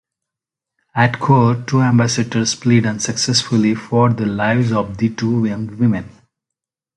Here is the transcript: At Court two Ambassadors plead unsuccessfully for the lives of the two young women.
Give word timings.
At 0.95 1.19
Court 1.19 1.67
two 1.67 1.81
Ambassadors 1.83 2.55
plead 2.55 2.87
unsuccessfully 2.87 3.75
for 3.75 4.11
the 4.11 4.25
lives 4.25 4.71
of 4.71 4.97
the 4.97 5.13
two 5.13 5.45
young 5.45 5.77
women. 5.77 6.09